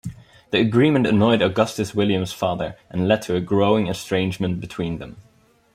The 0.49 0.57
agreement 0.57 1.05
annoyed 1.05 1.43
Augustus 1.43 1.93
William's 1.93 2.33
father 2.33 2.75
and 2.89 3.07
led 3.07 3.21
to 3.21 3.35
a 3.35 3.39
growing 3.39 3.85
estrangement 3.85 4.59
between 4.59 4.97
them. 4.97 5.17